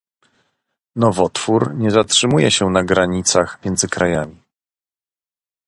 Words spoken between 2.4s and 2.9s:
się na